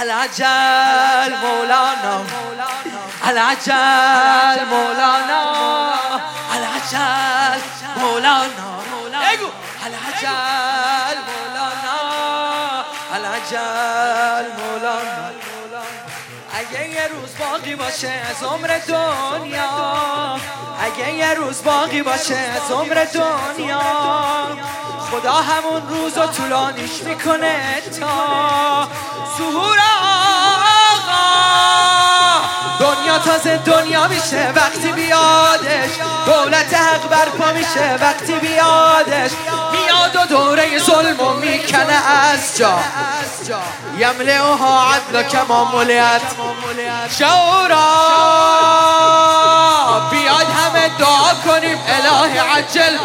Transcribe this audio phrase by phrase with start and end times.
[0.00, 2.24] العجل مولانا.
[3.28, 5.42] العجل مولانا.
[6.54, 7.60] العجل
[7.96, 8.70] مولانا.
[9.86, 11.98] العجل مولانا.
[13.14, 15.30] العجل مولانا.
[16.54, 20.40] اگه یه روز باقی باشه از عمر دنیا.
[20.80, 23.80] اگه یه روز باقی باشه از عمر دنیا.
[25.10, 28.88] خدا همون روز رو طولانیش می‌کنه تا
[29.38, 29.78] ظهور
[33.18, 35.90] تازه دنیا میشه وقتی بیادش
[36.26, 39.30] دولت حق برپا میشه وقتی بیادش
[39.72, 42.78] میاد و دوره ظلم و می‌کنه از جا.
[43.98, 46.20] یملئها عدل کما ملیت
[47.18, 47.86] شورا
[50.10, 52.98] بیاد همه دعا کنیم اله عجل.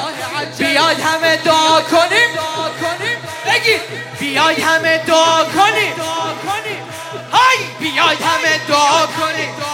[0.58, 2.30] بیاد همه دعا کنیم
[3.46, 3.82] بگید
[4.20, 5.94] بیاید همه دعا کنیم.
[7.32, 9.69] های بیاید همه دعا کنیم.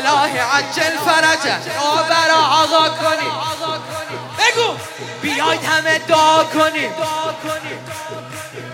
[0.00, 3.32] کنیم اله عجل فرجه دعا بر آقا کنیم
[4.38, 4.74] بگو.
[5.22, 6.92] بیاید همه دعا کنیم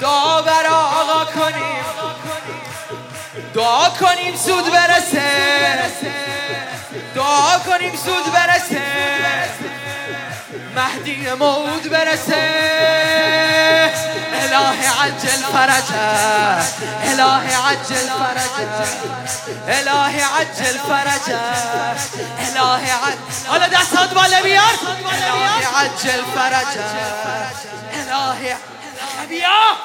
[0.01, 1.85] دعا بر آقا کنیم
[3.55, 5.23] دعا کنیم سود برسه.
[7.15, 8.83] دعا کنیم سود برسه.
[10.77, 12.47] مهدی مود برسه.
[14.45, 16.01] إلهي عجل فرجه.
[17.13, 18.85] إلهي عجل فرجه.
[19.69, 21.41] إلهي عجل فرجه.
[22.49, 23.19] إلهي عجل
[23.51, 24.75] ولا ده صوت بالأبيار
[25.13, 26.87] إلهي عجل فرجه.
[27.95, 28.57] إلهي
[29.23, 29.77] أبيار.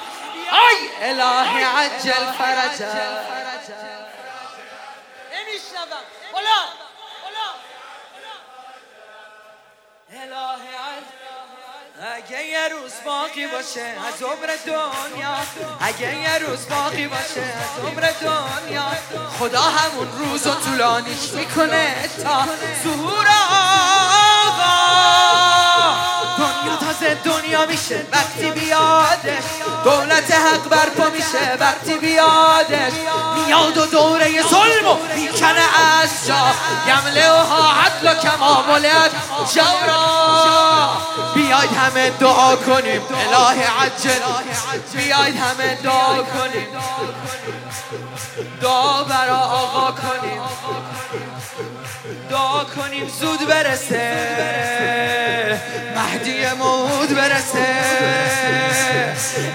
[0.54, 2.94] أي إلهي عجل فرجه.
[5.32, 6.06] إمي الشباب.
[6.34, 6.62] ولا.
[7.26, 7.48] ولا.
[10.14, 11.31] إلهي عجل
[12.02, 15.36] اگه یه روز باقی باشه از عمر دنیا.
[15.80, 18.86] اگه یه روز باقی باشه از عمر دنیا.
[19.40, 22.46] خدا همون روز و طولانیش می‌کنه تا
[22.84, 23.28] ظهور
[26.38, 29.44] دنیا تازه دنیا میشه وقتی بیادش.
[29.84, 32.94] دولت حق برپا میشه وقتی بیادش.
[33.36, 35.66] میاد و دوره ظلم و می‌کنه
[36.02, 36.36] از جا.
[37.44, 39.12] ها عدل و کماملت
[39.54, 40.90] جورا.
[41.36, 44.20] بیاید همه دعا کنیم اله عجل.
[44.94, 46.68] بیاید همه دعا کنیم.
[48.62, 50.42] دعا برا آقا کنیم.
[52.32, 54.08] دعا کنیم زود برسه.
[55.96, 57.68] مهدی مود برسه.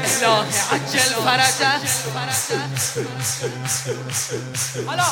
[0.05, 1.81] اله عجل فرجه
[4.87, 5.05] حالا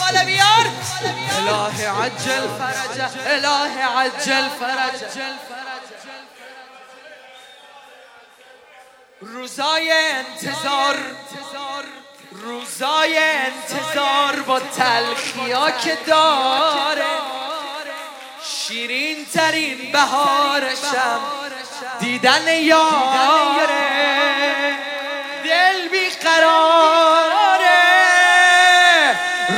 [0.00, 0.66] بالا بیار.
[1.38, 5.26] اله عجل فرجه اله عجل فرجه
[9.20, 10.96] روزای انتظار.
[12.32, 17.04] روزای انتظار با تلخیا که داره.
[18.42, 21.20] شیرین ترین بهارشم
[22.00, 23.66] دیدن یاره.
[25.44, 26.86] دل بیقراره.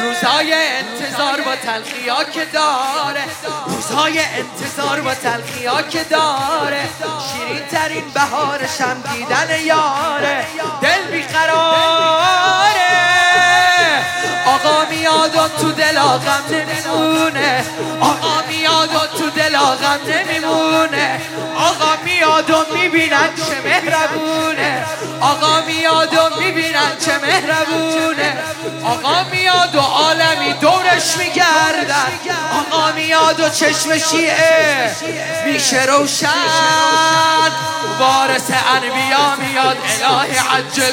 [0.03, 3.25] روزای انتظار با تلخیا که داره.
[3.67, 6.89] روزهای انتظار با تلخیا که داره.
[7.33, 10.47] شیرین ترین بهارشم دیدن یاره.
[15.61, 17.65] تو دل آقم نمیمونه.
[18.01, 19.28] آقا میاد و تو
[19.79, 21.21] آقم نمیمونه.
[21.57, 24.85] آقا میاد و می‌بینن چه مهربونه.
[25.21, 28.37] آقا میاد و می‌بینن چه مهربونه.
[28.85, 32.13] آقا میاد و عالمی دورش میگردن.
[32.59, 34.97] آقا میاد و چشم شیعه
[35.47, 36.29] میشه روشن.
[38.01, 40.93] وارث انبیا میاد اله عجل.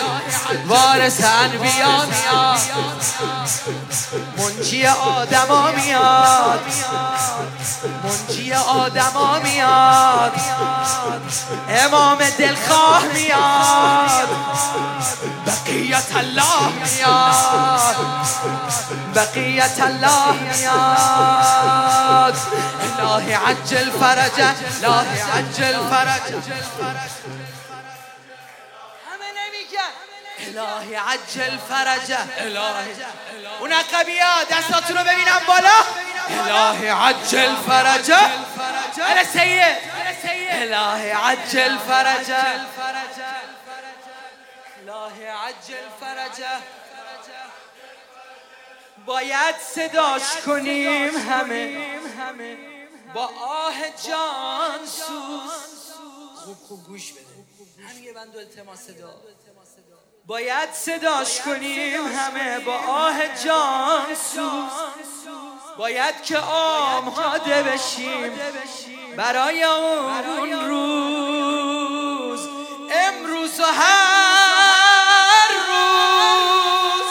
[0.67, 2.59] وارث انبیا میاد.
[4.37, 6.59] منجی آدما میاد.
[8.03, 10.33] منجی آدما میاد.
[11.69, 14.29] امام دلخواه میاد.
[15.45, 17.95] بقیت الله میاد.
[19.15, 22.35] بقیت الله میاد.
[22.99, 25.05] اله عجل فرجه اله
[25.35, 26.41] عجل فرجه
[30.47, 32.75] اله عجل فرجه اله
[33.59, 36.04] اون عقبیا دستاتون رو ببینم بالا.
[36.29, 38.17] اله عجل فرجه
[38.97, 39.77] اله سید
[40.51, 42.45] اله عجل فرجه
[44.81, 46.57] اله عجل فرجه
[49.05, 52.57] باید صداش کنیم همه.
[53.13, 53.73] با آه
[54.07, 55.51] جان سوز.
[56.35, 57.25] خوب خوب گوش بده.
[60.25, 62.59] باید صداش کنیم همه.
[62.59, 64.15] با آه جان
[65.77, 68.31] باید که آماده بشیم
[69.17, 72.39] برای اون روز.
[72.91, 77.07] امروز و هر روز.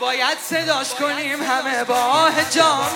[0.00, 2.88] باید صداش کنیم همه با آه جان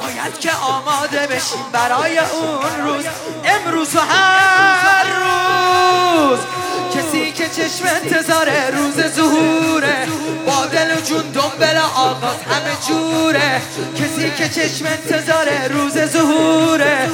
[0.00, 3.04] باید که آماده بشیم برای اون روز.
[3.44, 6.38] امروز و هر روز.
[6.94, 9.22] کسی که چشم انتظار روز و
[11.04, 13.62] جون دنبل آغاز همه جوره.
[13.98, 17.08] کسی که چشم انتظار روز ظهوره.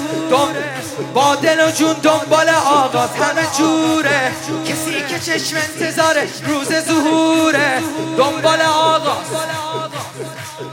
[1.14, 4.32] با دل و جون دنبال آغاز همه جوره.
[4.66, 6.14] کسی که چشم انتظار
[6.46, 7.82] روز ظهوره.
[8.18, 9.26] دنبال آغاز.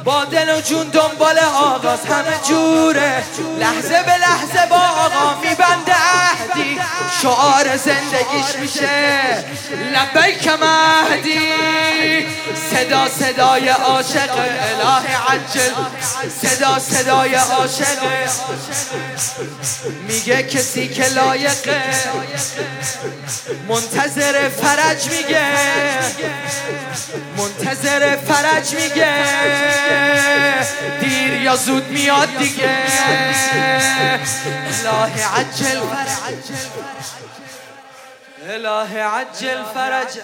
[0.03, 3.23] با دل و جون دنبال آغاز همه جوره.
[3.59, 6.79] لحظه به لحظه با آقا میبنده عهدی.
[7.21, 9.45] شعار زندگیش میشه.
[9.93, 11.39] لبیک مهدی.
[12.71, 15.73] صدا صدای عاشق اله عجل.
[16.41, 17.99] صدا صدای عاشق.
[20.07, 21.83] میگه کسی که لایقه.
[23.67, 25.45] منتظر فرج میگه.
[27.37, 29.15] منتظر فرج میگه.
[30.99, 32.69] دیر یا زود میاد دیگه.
[34.85, 36.57] الهی عجل فرج.
[38.47, 40.19] الهی عجل فرج.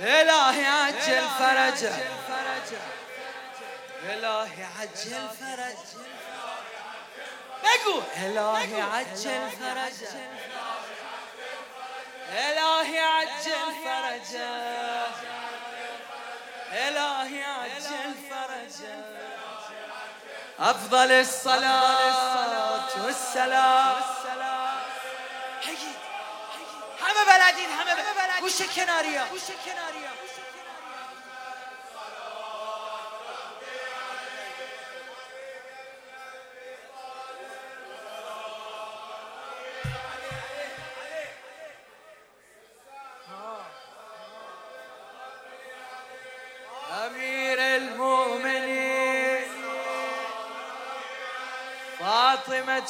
[0.00, 1.90] الهی عجل فرج.
[4.10, 5.78] الهی عجل فرج.
[7.64, 8.02] بگو.
[8.16, 9.98] الهی عجل فرج.
[12.32, 13.47] الهی عجل
[20.58, 23.96] افضل الصلاة والسلام
[27.00, 28.40] همه بلدین همه بلدین.
[28.40, 29.22] گوش کناریا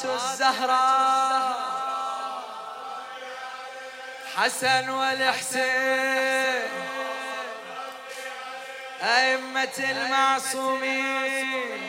[0.03, 1.69] الزهراء
[4.37, 6.69] حسن والحسين.
[9.03, 11.81] أئمة المعصومين.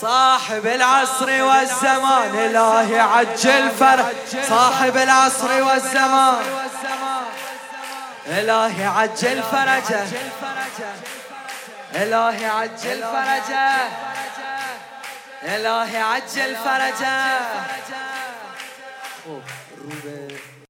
[0.00, 6.68] صاحب العصر والزمان إلهي عجل فرج صاحب العصر والزمان.
[8.26, 10.06] إلهي عجل فرجه.
[11.94, 14.13] إلهي عجل فرجه.
[15.44, 17.40] الهي عجل فرجا
[19.26, 20.33] روبن.